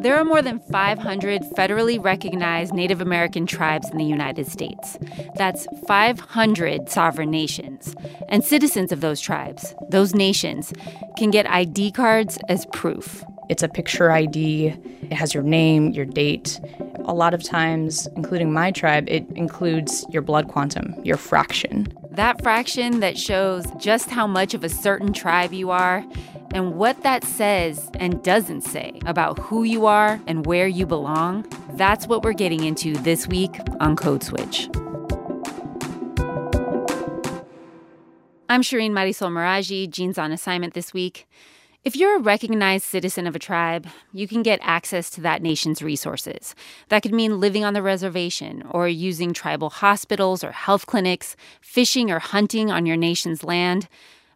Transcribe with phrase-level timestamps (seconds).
[0.00, 4.96] There are more than 500 federally recognized Native American tribes in the United States.
[5.36, 7.94] That's 500 sovereign nations.
[8.30, 10.72] And citizens of those tribes, those nations,
[11.18, 13.22] can get ID cards as proof.
[13.50, 14.68] It's a picture ID,
[15.02, 16.58] it has your name, your date.
[17.04, 21.92] A lot of times, including my tribe, it includes your blood quantum, your fraction.
[22.12, 26.04] That fraction that shows just how much of a certain tribe you are
[26.52, 31.46] and what that says and doesn't say about who you are and where you belong,
[31.74, 34.68] that's what we're getting into this week on Code Switch.
[38.48, 39.88] I'm Shireen Marisol Meraji.
[39.88, 41.28] Gene's on assignment this week.
[41.82, 45.80] If you're a recognized citizen of a tribe, you can get access to that nation's
[45.80, 46.54] resources.
[46.90, 52.10] That could mean living on the reservation or using tribal hospitals or health clinics, fishing
[52.10, 53.88] or hunting on your nation's land.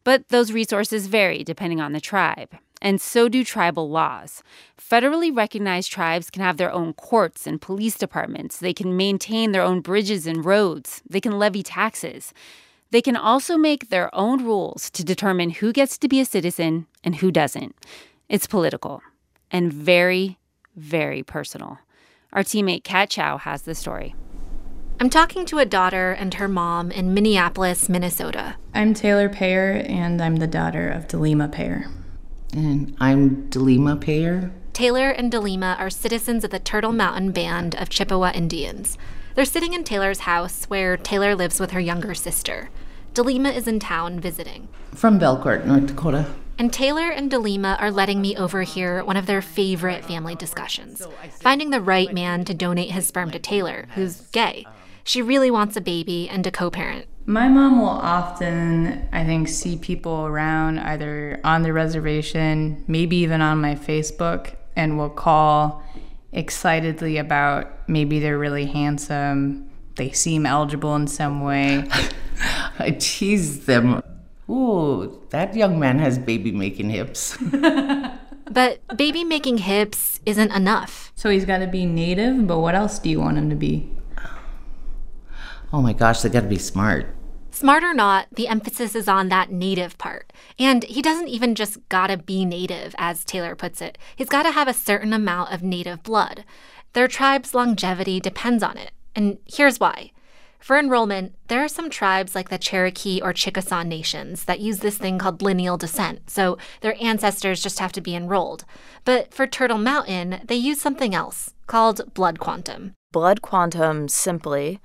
[0.05, 2.49] But those resources vary depending on the tribe,
[2.81, 4.43] and so do tribal laws.
[4.81, 8.57] Federally recognized tribes can have their own courts and police departments.
[8.57, 11.03] They can maintain their own bridges and roads.
[11.07, 12.33] They can levy taxes.
[12.95, 16.87] They can also make their own rules to determine who gets to be a citizen
[17.03, 17.75] and who doesn't.
[18.29, 19.03] It's political
[19.51, 20.39] and very,
[20.77, 21.81] very personal.
[22.33, 24.15] Our teammate Kat Chow has the story.
[25.01, 28.55] I'm talking to a daughter and her mom in Minneapolis, Minnesota.
[28.73, 31.87] I'm Taylor Payer, and I'm the daughter of Delima Payer.
[32.53, 34.53] And I'm Delima Payer.
[34.73, 38.97] Taylor and Delima are citizens of the Turtle Mountain Band of Chippewa Indians.
[39.35, 42.71] They're sitting in Taylor's house where Taylor lives with her younger sister.
[43.15, 44.67] Delima is in town visiting.
[44.93, 46.27] From Belcourt, North Dakota.
[46.59, 51.07] And Taylor and Delima are letting me overhear one of their favorite family discussions
[51.41, 54.67] finding the right man to donate his sperm to Taylor, who's gay.
[55.05, 57.07] She really wants a baby and to co parent.
[57.25, 63.41] My mom will often, I think, see people around either on the reservation, maybe even
[63.41, 65.85] on my Facebook, and will call
[66.33, 71.89] excitedly about maybe they're really handsome, they seem eligible in some way.
[72.79, 74.03] I tease them.
[74.49, 77.37] Ooh, that young man has baby making hips.
[78.51, 81.13] but baby making hips isn't enough.
[81.15, 83.91] So he's got to be native, but what else do you want him to be?
[85.73, 87.07] oh my gosh, they got to be smart.
[87.51, 90.33] Smart or not, the emphasis is on that native part.
[90.59, 93.97] And he doesn't even just gotta be native, as Taylor puts it.
[94.17, 96.45] He's gotta have a certain amount of native blood.
[96.95, 98.91] Their tribe's longevity depends on it.
[99.15, 100.11] And here's why.
[100.65, 104.97] For enrollment, there are some tribes like the Cherokee or Chickasaw nations that use this
[104.97, 108.65] thing called lineal descent, so their ancestors just have to be enrolled.
[109.05, 112.95] But for Turtle Mountain, they use something else called blood quantum.
[113.13, 114.81] Blood quantum simply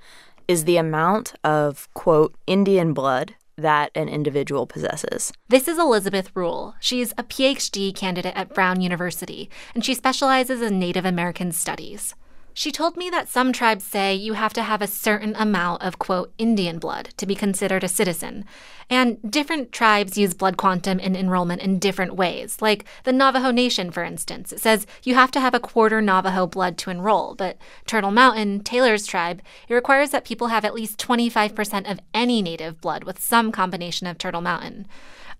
[0.46, 5.32] is the amount of, quote, Indian blood that an individual possesses.
[5.48, 6.74] This is Elizabeth Rule.
[6.78, 12.14] She's a PhD candidate at Brown University, and she specializes in Native American studies.
[12.60, 15.98] She told me that some tribes say you have to have a certain amount of,
[15.98, 18.44] quote, Indian blood to be considered a citizen.
[18.90, 22.60] And different tribes use blood quantum in enrollment in different ways.
[22.60, 26.46] Like the Navajo Nation, for instance, it says you have to have a quarter Navajo
[26.46, 27.34] blood to enroll.
[27.34, 27.56] But
[27.86, 32.78] Turtle Mountain, Taylor's tribe, it requires that people have at least 25% of any native
[32.82, 34.86] blood with some combination of Turtle Mountain.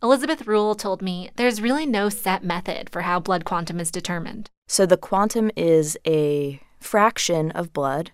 [0.03, 4.49] Elizabeth Rule told me there's really no set method for how blood quantum is determined.
[4.69, 8.11] So the quantum is a fraction of blood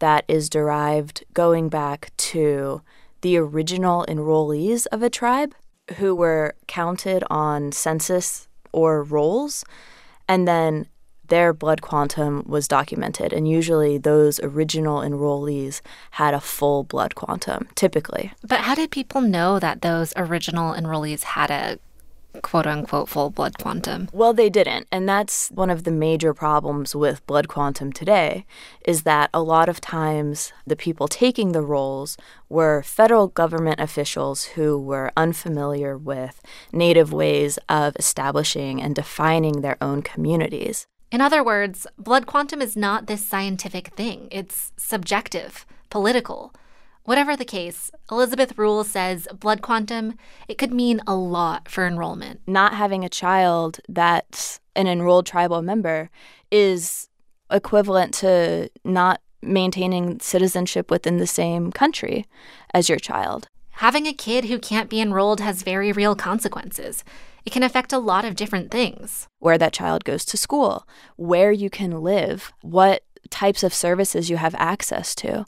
[0.00, 2.82] that is derived going back to
[3.20, 5.54] the original enrollees of a tribe
[5.96, 9.64] who were counted on census or rolls,
[10.28, 10.86] and then
[11.28, 13.32] their blood quantum was documented.
[13.32, 15.80] And usually those original enrollees
[16.12, 18.32] had a full blood quantum, typically.
[18.46, 21.78] But how did people know that those original enrollees had a
[22.42, 24.08] quote unquote full blood quantum?
[24.12, 24.86] Well, they didn't.
[24.90, 28.46] And that's one of the major problems with blood quantum today
[28.84, 32.16] is that a lot of times the people taking the rolls
[32.48, 36.40] were federal government officials who were unfamiliar with
[36.72, 40.86] native ways of establishing and defining their own communities.
[41.10, 44.28] In other words, blood quantum is not this scientific thing.
[44.30, 46.52] It's subjective, political.
[47.08, 50.12] Whatever the case, Elizabeth Rule says blood quantum,
[50.46, 52.42] it could mean a lot for enrollment.
[52.46, 56.10] Not having a child that's an enrolled tribal member
[56.50, 57.08] is
[57.50, 62.26] equivalent to not maintaining citizenship within the same country
[62.74, 63.48] as your child.
[63.70, 67.04] Having a kid who can't be enrolled has very real consequences.
[67.46, 69.28] It can affect a lot of different things.
[69.38, 74.36] Where that child goes to school, where you can live, what types of services you
[74.36, 75.46] have access to,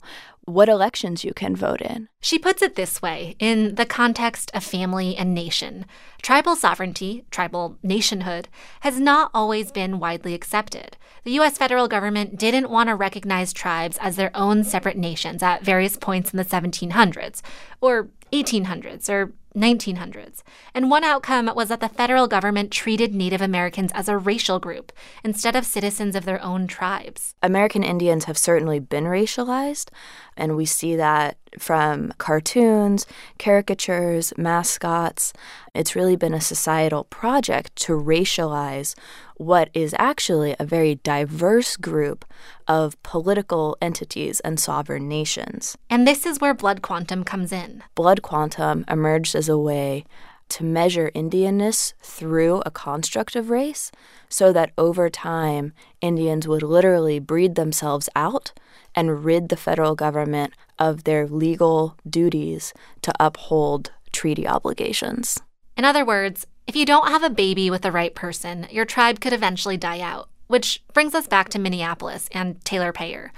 [0.53, 2.07] what elections you can vote in.
[2.21, 5.85] She puts it this way in the context of family and nation.
[6.21, 8.47] Tribal sovereignty, tribal nationhood,
[8.81, 10.97] has not always been widely accepted.
[11.23, 15.63] The US federal government didn't want to recognize tribes as their own separate nations at
[15.63, 17.41] various points in the 1700s,
[17.81, 20.43] or 1800s, or 1900s.
[20.73, 24.91] And one outcome was that the federal government treated Native Americans as a racial group
[25.23, 27.35] instead of citizens of their own tribes.
[27.43, 29.89] American Indians have certainly been racialized,
[30.37, 33.05] and we see that from cartoons,
[33.37, 35.33] caricatures, mascots.
[35.75, 38.95] It's really been a societal project to racialize
[39.35, 42.25] what is actually a very diverse group
[42.67, 45.77] of political entities and sovereign nations.
[45.89, 47.83] And this is where blood quantum comes in.
[47.95, 50.05] Blood quantum emerged as a way
[50.51, 53.91] to measure Indianness through a construct of race
[54.29, 58.53] so that over time, Indians would literally breed themselves out
[58.93, 65.39] and rid the federal government of their legal duties to uphold treaty obligations.
[65.77, 69.19] In other words, if you don't have a baby with the right person, your tribe
[69.19, 73.31] could eventually die out, which brings us back to Minneapolis and Taylor Payer.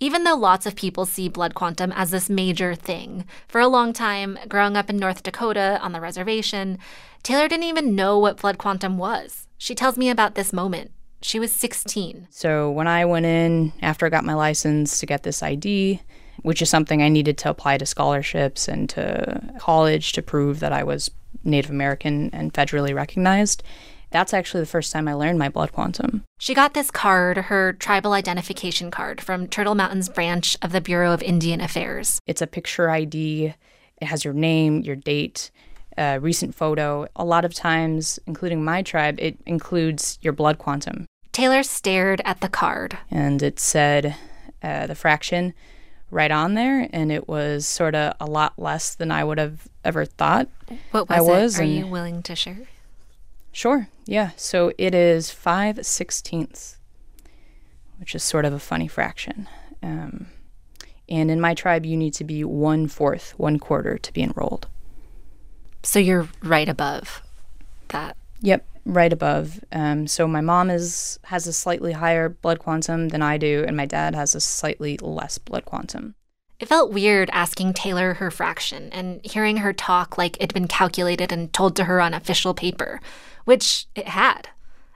[0.00, 3.92] Even though lots of people see blood quantum as this major thing, for a long
[3.92, 6.78] time, growing up in North Dakota on the reservation,
[7.24, 9.48] Taylor didn't even know what blood quantum was.
[9.58, 10.92] She tells me about this moment.
[11.20, 12.28] She was 16.
[12.30, 16.00] So when I went in after I got my license to get this ID,
[16.42, 20.72] which is something I needed to apply to scholarships and to college to prove that
[20.72, 21.10] I was
[21.42, 23.64] Native American and federally recognized.
[24.10, 26.24] That's actually the first time I learned my blood quantum.
[26.38, 31.12] She got this card, her tribal identification card, from Turtle Mountain's branch of the Bureau
[31.12, 32.20] of Indian Affairs.
[32.26, 33.54] It's a picture ID.
[34.00, 35.50] It has your name, your date,
[35.98, 37.06] a recent photo.
[37.16, 41.06] A lot of times, including my tribe, it includes your blood quantum.
[41.32, 42.98] Taylor stared at the card.
[43.10, 44.16] And it said
[44.62, 45.54] uh, the fraction
[46.10, 49.68] right on there, and it was sort of a lot less than I would have
[49.84, 50.48] ever thought.
[50.90, 51.62] What was, I was, it?
[51.62, 52.68] Are you willing to share?
[53.58, 54.30] Sure, yeah.
[54.36, 56.78] So it is 5 sixteenths,
[57.98, 59.48] which is sort of a funny fraction.
[59.82, 60.28] Um,
[61.08, 64.68] and in my tribe, you need to be one fourth, one quarter to be enrolled.
[65.82, 67.20] So you're right above
[67.88, 68.16] that.
[68.42, 69.58] Yep, right above.
[69.72, 73.76] Um, so my mom is has a slightly higher blood quantum than I do, and
[73.76, 76.14] my dad has a slightly less blood quantum.
[76.60, 81.32] It felt weird asking Taylor her fraction and hearing her talk like it'd been calculated
[81.32, 83.00] and told to her on official paper,
[83.48, 84.50] which it had.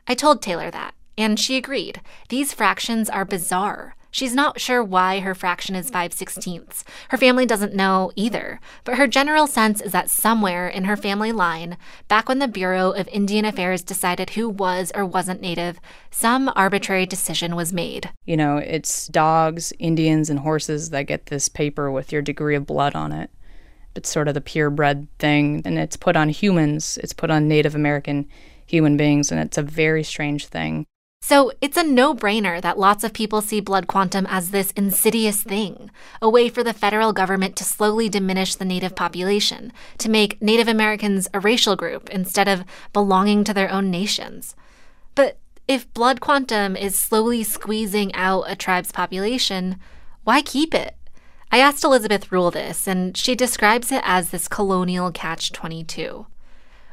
[0.06, 2.02] I told Taylor that, and she agreed.
[2.28, 3.96] These fractions are bizarre.
[4.10, 6.84] She's not sure why her fraction is 5 sixteenths.
[7.08, 11.32] Her family doesn't know either, but her general sense is that somewhere in her family
[11.32, 11.78] line,
[12.08, 17.06] back when the Bureau of Indian Affairs decided who was or wasn't Native, some arbitrary
[17.06, 18.10] decision was made.
[18.26, 22.66] You know, it's dogs, Indians, and horses that get this paper with your degree of
[22.66, 23.30] blood on it.
[23.94, 27.74] It's sort of the purebred thing, and it's put on humans, it's put on Native
[27.74, 28.28] American
[28.66, 30.86] human beings, and it's a very strange thing.
[31.24, 35.40] So it's a no brainer that lots of people see blood quantum as this insidious
[35.42, 35.88] thing,
[36.20, 40.66] a way for the federal government to slowly diminish the Native population, to make Native
[40.66, 44.56] Americans a racial group instead of belonging to their own nations.
[45.14, 45.38] But
[45.68, 49.76] if blood quantum is slowly squeezing out a tribe's population,
[50.24, 50.96] why keep it?
[51.54, 56.26] I asked Elizabeth Rule this, and she describes it as this colonial catch 22.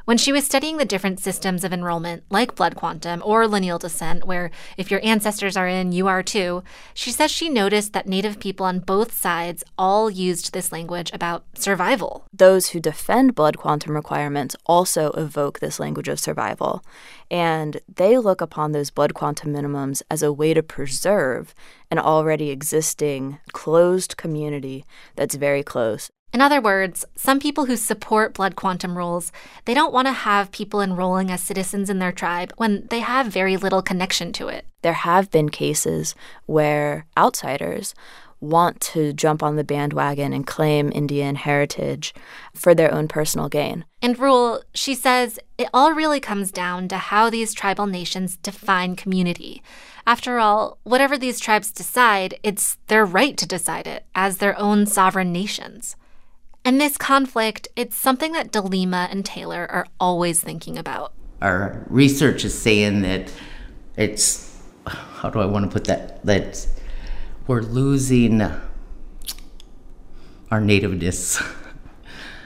[0.04, 4.26] When she was studying the different systems of enrollment, like blood quantum or lineal descent,
[4.26, 6.62] where if your ancestors are in, you are too,
[6.94, 11.44] she says she noticed that Native people on both sides all used this language about
[11.54, 12.24] survival.
[12.32, 16.84] Those who defend blood quantum requirements also evoke this language of survival,
[17.30, 21.54] and they look upon those blood quantum minimums as a way to preserve
[21.90, 24.84] an already existing closed community
[25.16, 29.32] that's very close In other words, some people who support blood quantum rules,
[29.64, 33.26] they don't want to have people enrolling as citizens in their tribe when they have
[33.26, 34.64] very little connection to it.
[34.82, 36.14] there have been cases
[36.46, 37.94] where outsiders
[38.40, 42.14] want to jump on the bandwagon and claim Indian heritage
[42.54, 43.84] for their own personal gain.
[44.00, 48.96] And Rule, she says, it all really comes down to how these tribal nations define
[48.96, 49.62] community.
[50.06, 54.86] After all, whatever these tribes decide, it's their right to decide it as their own
[54.86, 55.96] sovereign nations.
[56.64, 61.12] And this conflict, it's something that Delima and Taylor are always thinking about.
[61.40, 63.32] Our research is saying that
[63.96, 66.24] it's how do I want to put that?
[66.24, 66.66] That
[67.46, 68.42] we're losing
[70.50, 71.42] our nativeness.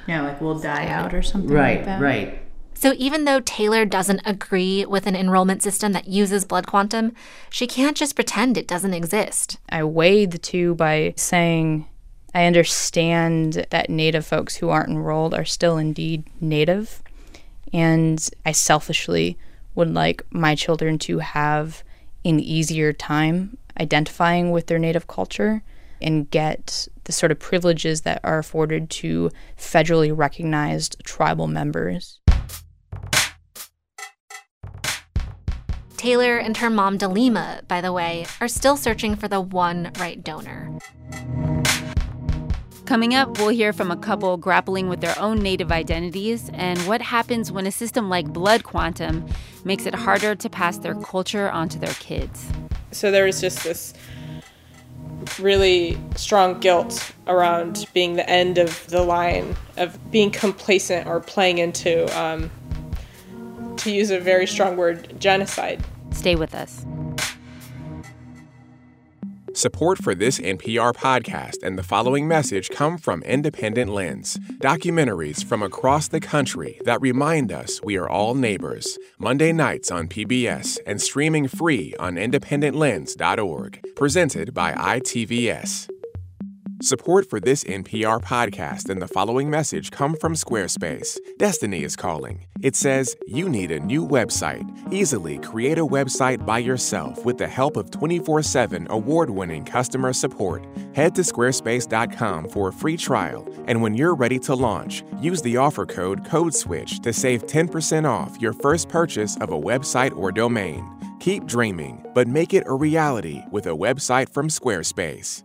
[0.06, 2.42] Yeah, like we'll die out or something right, right.
[2.75, 7.14] So even though Taylor doesn't agree with an enrollment system that uses blood quantum,
[7.49, 9.56] she can't just pretend it doesn't exist.
[9.71, 11.87] I weighed the two by saying
[12.35, 17.00] I understand that Native folks who aren't enrolled are still indeed Native.
[17.73, 19.38] And I selfishly
[19.76, 21.85] would like my children to have
[22.25, 25.62] an easier time identifying with their Native culture
[26.03, 32.19] and get the sort of privileges that are afforded to federally recognized tribal members.
[35.97, 40.23] Taylor and her mom, Delima, by the way, are still searching for the one right
[40.23, 40.79] donor.
[42.87, 47.00] Coming up, we'll hear from a couple grappling with their own native identities and what
[47.00, 49.26] happens when a system like blood quantum
[49.64, 52.47] makes it harder to pass their culture onto their kids.
[52.93, 53.95] So there was just this
[55.38, 61.59] really strong guilt around being the end of the line of being complacent or playing
[61.59, 62.50] into, um,
[63.79, 65.83] to use a very strong word, genocide.
[66.11, 66.85] Stay with us.
[69.57, 75.63] Support for this NPR podcast and the following message come from Independent Lens, documentaries from
[75.63, 78.99] across the country that remind us we are all neighbors.
[79.17, 83.95] Monday nights on PBS and streaming free on independentlens.org.
[83.95, 85.89] Presented by ITVS.
[86.85, 91.17] Support for this NPR podcast and the following message come from Squarespace.
[91.38, 92.45] Destiny is calling.
[92.61, 94.69] It says you need a new website.
[94.93, 100.12] Easily create a website by yourself with the help of 24 7 award winning customer
[100.12, 100.62] support.
[100.95, 105.57] Head to squarespace.com for a free trial, and when you're ready to launch, use the
[105.57, 110.87] offer code CODESWITCH to save 10% off your first purchase of a website or domain.
[111.19, 115.44] Keep dreaming, but make it a reality with a website from Squarespace.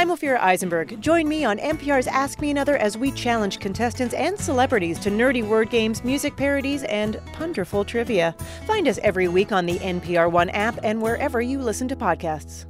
[0.00, 0.98] I'm Ophira Eisenberg.
[1.02, 5.46] Join me on NPR's Ask Me Another as we challenge contestants and celebrities to nerdy
[5.46, 8.34] word games, music parodies, and punderful trivia.
[8.66, 12.64] Find us every week on the NPR One app and wherever you listen to podcasts.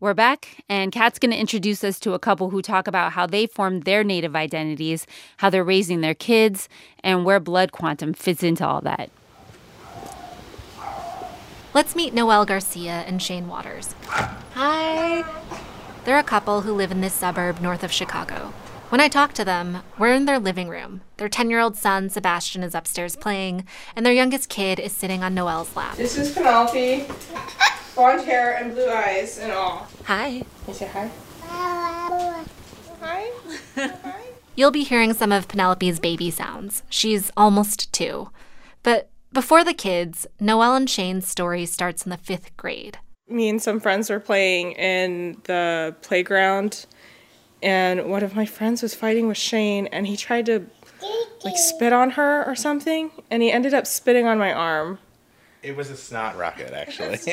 [0.00, 3.28] We're back, and Kat's going to introduce us to a couple who talk about how
[3.28, 5.06] they formed their native identities,
[5.36, 6.68] how they're raising their kids,
[7.04, 9.10] and where blood quantum fits into all that.
[11.72, 13.94] Let's meet Noelle Garcia and Shane Waters.
[14.08, 15.24] Hi.
[16.06, 18.52] They're a couple who live in this suburb north of Chicago.
[18.90, 21.00] When I talk to them, we're in their living room.
[21.16, 25.24] Their 10 year old son, Sebastian, is upstairs playing, and their youngest kid is sitting
[25.24, 25.96] on Noelle's lap.
[25.96, 27.06] This is Penelope.
[27.96, 29.88] Blonde hair and blue eyes and all.
[30.04, 30.44] Hi.
[30.68, 31.10] You say hi?
[31.42, 32.44] Hi.
[33.00, 34.22] hi.
[34.54, 36.84] You'll be hearing some of Penelope's baby sounds.
[36.88, 38.30] She's almost two.
[38.84, 43.00] But before the kids, Noelle and Shane's story starts in the fifth grade.
[43.28, 46.86] Me and some friends were playing in the playground,
[47.62, 50.66] and one of my friends was fighting with Shane, and he tried to
[51.44, 54.98] like spit on her or something, and he ended up spitting on my arm.
[55.62, 57.18] It was a snot rocket, actually.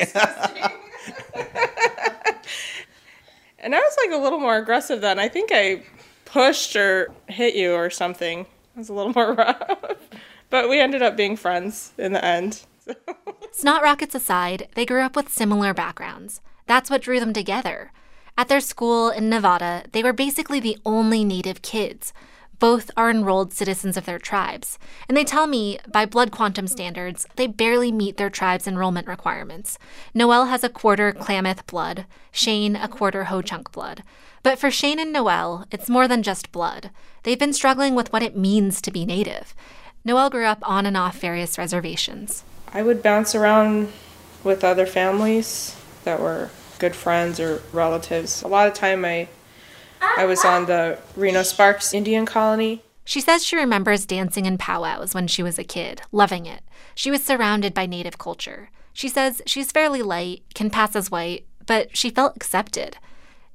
[3.58, 5.20] and I was like a little more aggressive then.
[5.20, 5.84] I think I
[6.24, 8.40] pushed or hit you or something.
[8.40, 8.46] It
[8.76, 9.92] was a little more rough.
[10.50, 12.64] But we ended up being friends in the end.
[12.84, 12.94] So.
[13.56, 16.40] Snot rockets aside, they grew up with similar backgrounds.
[16.66, 17.92] That's what drew them together.
[18.36, 22.12] At their school in Nevada, they were basically the only Native kids.
[22.58, 24.76] Both are enrolled citizens of their tribes.
[25.08, 29.78] And they tell me, by blood quantum standards, they barely meet their tribe's enrollment requirements.
[30.12, 34.02] Noelle has a quarter Klamath blood, Shane a quarter Ho Chunk blood.
[34.42, 36.90] But for Shane and Noelle, it's more than just blood.
[37.22, 39.54] They've been struggling with what it means to be Native.
[40.04, 42.42] Noelle grew up on and off various reservations.
[42.74, 43.92] I would bounce around
[44.42, 46.50] with other families that were
[46.80, 48.42] good friends or relatives.
[48.42, 49.28] A lot of time I
[50.00, 52.82] I was on the Reno Sparks Indian colony.
[53.04, 56.62] She says she remembers dancing in powwows when she was a kid, loving it.
[56.94, 58.70] She was surrounded by native culture.
[58.92, 62.96] She says she's fairly light, can pass as white, but she felt accepted.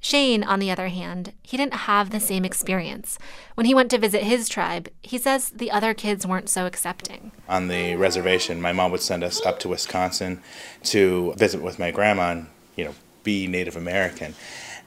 [0.00, 3.18] Shane, on the other hand, he didn't have the same experience.
[3.54, 7.32] When he went to visit his tribe, he says the other kids weren't so accepting.
[7.48, 10.42] On the reservation, my mom would send us up to Wisconsin
[10.84, 14.34] to visit with my grandma and, you know, be Native American.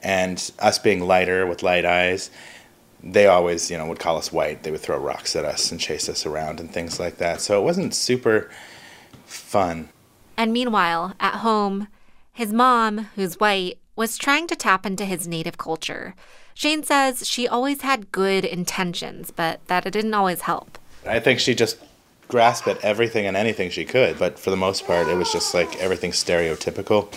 [0.01, 2.31] And us being lighter with light eyes,
[3.03, 4.63] they always, you know, would call us white.
[4.63, 7.39] They would throw rocks at us and chase us around and things like that.
[7.39, 8.49] So it wasn't super
[9.25, 9.89] fun.
[10.35, 11.87] And meanwhile, at home,
[12.33, 16.15] his mom, who's white, was trying to tap into his native culture.
[16.53, 20.77] Shane says she always had good intentions, but that it didn't always help.
[21.05, 21.77] I think she just
[22.27, 25.53] grasped at everything and anything she could, but for the most part, it was just
[25.53, 27.13] like everything stereotypical.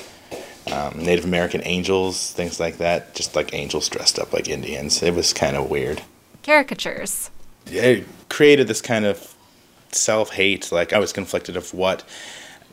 [0.73, 5.03] Um, Native American angels, things like that, just like angels dressed up like Indians.
[5.03, 6.03] It was kind of weird.
[6.43, 7.31] Caricatures.
[7.67, 9.35] it created this kind of
[9.93, 10.73] self hate.
[10.73, 12.03] Like I was conflicted of what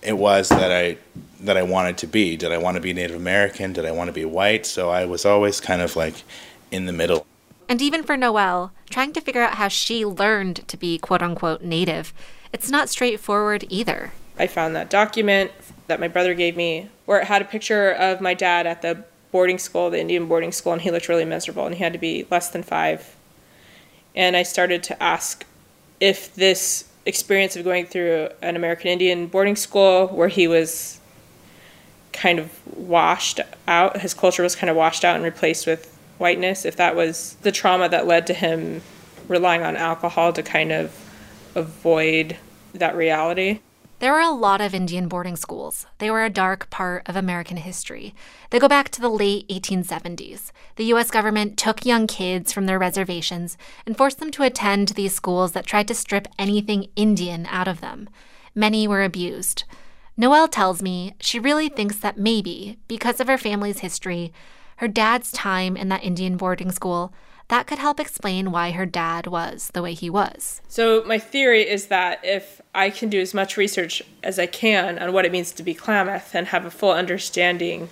[0.03, 0.97] it was that I
[1.41, 2.37] that I wanted to be.
[2.37, 3.73] Did I want to be Native American?
[3.73, 4.65] Did I want to be white?
[4.65, 6.23] So I was always kind of like
[6.71, 7.25] in the middle.
[7.67, 11.61] And even for Noelle, trying to figure out how she learned to be quote unquote
[11.61, 12.13] native,
[12.51, 14.13] it's not straightforward either.
[14.37, 15.51] I found that document
[15.87, 19.03] that my brother gave me where it had a picture of my dad at the
[19.31, 21.99] boarding school, the Indian boarding school, and he looked really miserable and he had to
[21.99, 23.15] be less than five.
[24.15, 25.45] And I started to ask
[25.99, 30.99] if this experience of going through an American Indian boarding school where he was
[32.11, 36.63] kind of washed out, his culture was kind of washed out and replaced with whiteness,
[36.65, 38.81] if that was the trauma that led to him
[39.27, 40.91] relying on alcohol to kind of
[41.55, 42.37] avoid
[42.73, 43.59] that reality.
[44.03, 45.85] There were a lot of Indian boarding schools.
[45.99, 48.13] They were a dark part of American history.
[48.49, 50.51] They go back to the late 1870s.
[50.75, 51.09] The U.S.
[51.09, 55.65] government took young kids from their reservations and forced them to attend these schools that
[55.65, 58.09] tried to strip anything Indian out of them.
[58.53, 59.63] Many were abused.
[60.17, 64.33] Noelle tells me she really thinks that maybe, because of her family's history,
[64.77, 67.13] her dad's time in that Indian boarding school,
[67.47, 70.61] that could help explain why her dad was the way he was.
[70.67, 74.97] So, my theory is that if I can do as much research as I can
[74.99, 77.89] on what it means to be Klamath and have a full understanding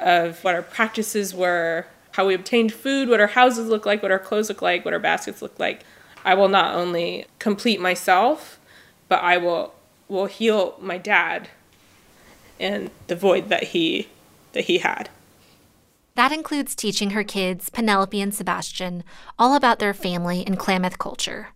[0.00, 4.12] of what our practices were, how we obtained food, what our houses look like, what
[4.12, 5.84] our clothes look like, what our baskets look like,
[6.24, 8.58] I will not only complete myself,
[9.08, 9.74] but I will
[10.08, 11.48] will heal my dad
[12.60, 14.08] and the void that he
[14.52, 15.08] that he had.
[16.16, 19.02] That includes teaching her kids, Penelope and Sebastian,
[19.36, 21.48] all about their family and Klamath culture.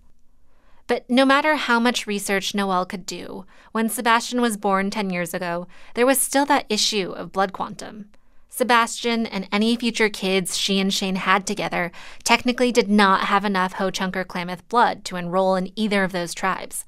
[0.89, 5.33] But no matter how much research Noelle could do, when Sebastian was born 10 years
[5.33, 8.07] ago, there was still that issue of blood quantum.
[8.49, 11.93] Sebastian and any future kids she and Shane had together
[12.25, 16.11] technically did not have enough Ho Chunk or Klamath blood to enroll in either of
[16.11, 16.85] those tribes.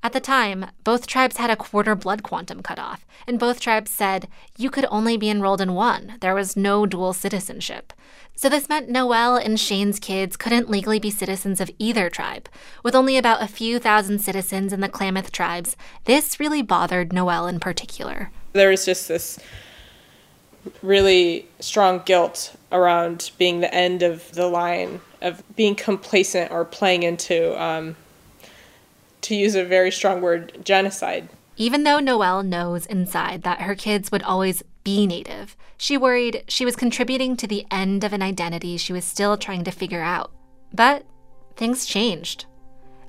[0.00, 4.28] At the time, both tribes had a quarter blood quantum cutoff, and both tribes said
[4.56, 6.14] you could only be enrolled in one.
[6.20, 7.92] There was no dual citizenship.
[8.36, 12.48] So this meant Noelle and Shane's kids couldn't legally be citizens of either tribe.
[12.84, 17.48] With only about a few thousand citizens in the Klamath tribes, this really bothered Noelle
[17.48, 18.30] in particular.
[18.52, 19.40] There was just this
[20.80, 27.02] really strong guilt around being the end of the line, of being complacent or playing
[27.02, 27.96] into um,
[29.22, 31.28] to use a very strong word, genocide.
[31.56, 36.64] Even though Noelle knows inside that her kids would always be Native, she worried she
[36.64, 40.30] was contributing to the end of an identity she was still trying to figure out.
[40.72, 41.04] But
[41.56, 42.46] things changed.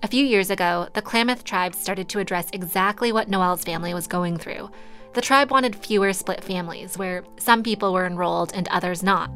[0.02, 4.08] A few years ago, the Klamath tribe started to address exactly what Noelle's family was
[4.08, 4.72] going through.
[5.14, 9.30] The tribe wanted fewer split families, where some people were enrolled and others not.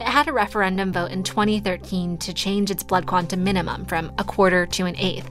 [0.00, 4.24] It had a referendum vote in 2013 to change its blood quantum minimum from a
[4.24, 5.30] quarter to an eighth.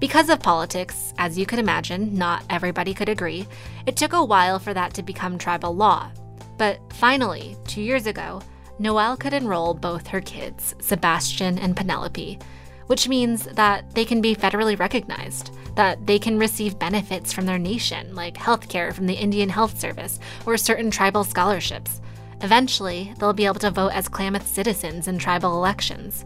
[0.00, 3.48] Because of politics, as you could imagine, not everybody could agree,
[3.84, 6.10] it took a while for that to become tribal law.
[6.56, 8.40] But finally, two years ago,
[8.78, 12.38] Noelle could enroll both her kids, Sebastian and Penelope,
[12.86, 17.58] which means that they can be federally recognized, that they can receive benefits from their
[17.58, 22.00] nation, like healthcare from the Indian Health Service or certain tribal scholarships.
[22.40, 26.24] Eventually, they'll be able to vote as Klamath citizens in tribal elections.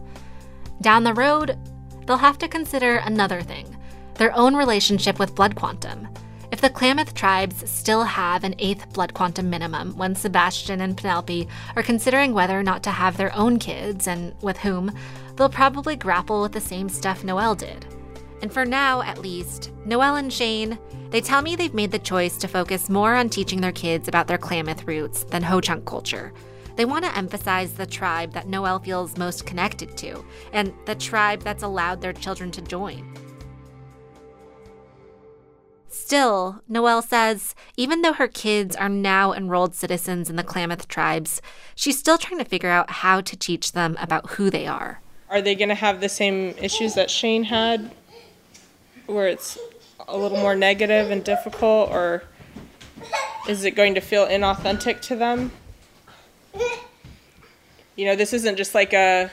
[0.81, 1.57] Down the road,
[2.05, 3.77] they'll have to consider another thing
[4.15, 6.07] their own relationship with blood quantum.
[6.51, 11.47] If the Klamath tribes still have an eighth blood quantum minimum when Sebastian and Penelope
[11.75, 14.95] are considering whether or not to have their own kids and with whom,
[15.35, 17.87] they'll probably grapple with the same stuff Noelle did.
[18.43, 20.77] And for now, at least, Noelle and Shane,
[21.09, 24.27] they tell me they've made the choice to focus more on teaching their kids about
[24.27, 26.33] their Klamath roots than Ho Chunk culture.
[26.75, 31.41] They want to emphasize the tribe that Noelle feels most connected to, and the tribe
[31.43, 33.15] that's allowed their children to join.
[35.87, 41.41] Still, Noelle says, even though her kids are now enrolled citizens in the Klamath tribes,
[41.75, 45.01] she's still trying to figure out how to teach them about who they are.
[45.29, 47.91] Are they going to have the same issues that Shane had,
[49.05, 49.57] where it's
[50.07, 52.23] a little more negative and difficult, or
[53.47, 55.51] is it going to feel inauthentic to them?
[57.95, 59.29] You know, this isn't just like a,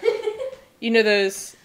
[0.81, 1.57] you know, those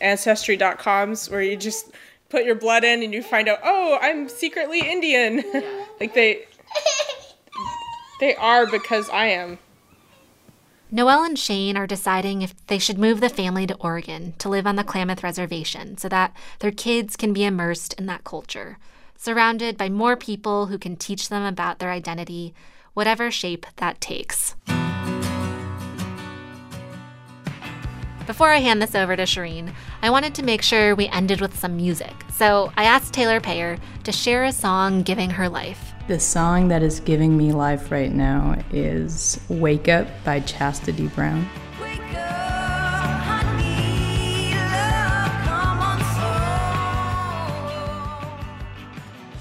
[0.00, 1.90] ancestry.coms where you just
[2.28, 5.42] put your blood in and you find out, oh, I'm secretly Indian.
[6.00, 6.44] like they,
[8.20, 9.58] they are because I am.
[10.90, 14.68] Noelle and Shane are deciding if they should move the family to Oregon to live
[14.68, 18.78] on the Klamath Reservation so that their kids can be immersed in that culture,
[19.16, 22.54] surrounded by more people who can teach them about their identity,
[22.94, 24.54] whatever shape that takes.
[28.26, 31.56] Before I hand this over to Shireen, I wanted to make sure we ended with
[31.56, 32.12] some music.
[32.32, 35.92] So I asked Taylor Payer to share a song giving her life.
[36.08, 41.48] The song that is giving me life right now is Wake Up by Chastity Brown.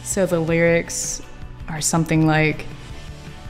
[0.03, 1.23] So the lyrics
[1.67, 2.67] are something like,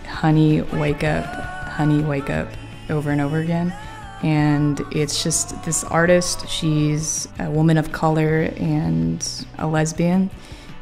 [0.08, 1.26] Honey, wake up,
[1.72, 2.48] honey, wake up,
[2.90, 3.76] over and over again.
[4.24, 10.32] And it's just this artist, she's a woman of color and a lesbian.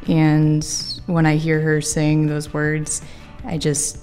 [0.08, 0.65] And
[1.08, 3.02] when I hear her saying those words,
[3.46, 4.00] I just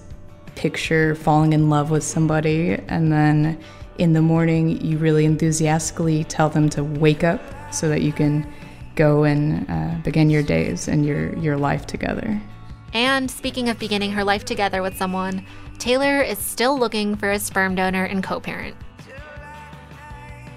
[0.55, 2.73] picture falling in love with somebody.
[2.89, 3.59] And then
[3.99, 7.41] in the morning, you really enthusiastically tell them to wake up
[7.73, 8.51] so that you can
[8.97, 12.41] go and uh, begin your days and your, your life together.
[12.93, 15.47] And speaking of beginning her life together with someone,
[15.79, 18.77] Taylor is still looking for a sperm donor and co parent.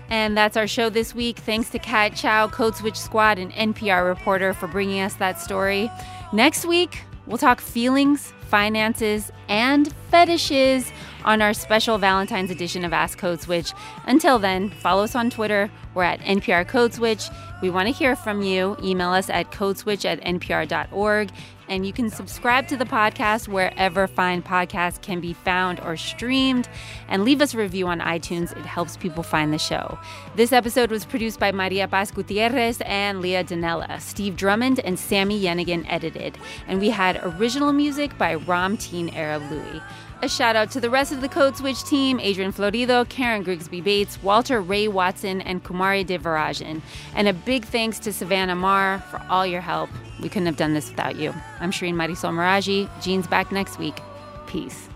[0.10, 1.40] And that's our show this week.
[1.40, 5.90] Thanks to Kat Chow, Code Switch Squad, and NPR reporter for bringing us that story.
[6.32, 10.92] Next week, we'll talk feelings, finances, and fetishes
[11.26, 13.74] on our special Valentine's edition of Ask Code Switch.
[14.06, 15.72] Until then, follow us on Twitter.
[15.94, 17.24] We're at NPR Code Switch.
[17.62, 18.76] We want to hear from you.
[18.84, 21.30] Email us at codeswitch at npr.org.
[21.70, 26.68] And you can subscribe to the podcast wherever fine podcasts can be found or streamed.
[27.08, 28.52] And leave us a review on iTunes.
[28.58, 29.98] It helps people find the show.
[30.36, 34.02] This episode was produced by Maria Paz Gutierrez and Leah Donnella.
[34.02, 36.38] Steve Drummond and Sami Yenigun edited.
[36.68, 39.82] And we had original music by Ramtin Arablouei.
[40.24, 43.82] A shout out to the rest of the Code Switch team Adrian Florido, Karen Grigsby
[43.82, 46.82] Bates, Walter Ray Watson, and Kumari Devarajan.
[47.14, 49.90] And a big thanks to Savannah Marr for all your help.
[50.22, 51.34] We couldn't have done this without you.
[51.60, 52.90] I'm Shireen Marisol Meraji.
[53.04, 54.00] Gene's back next week.
[54.48, 54.88] Peace.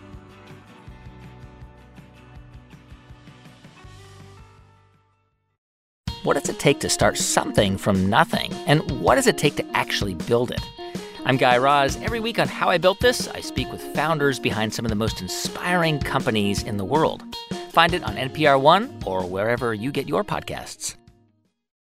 [6.24, 8.54] What does it take to start something from nothing?
[8.66, 10.62] And what does it take to actually build it?
[11.28, 11.98] I'm Guy Raz.
[11.98, 14.96] Every week on How I Built This, I speak with founders behind some of the
[14.96, 17.22] most inspiring companies in the world.
[17.72, 20.97] Find it on NPR One or wherever you get your podcasts.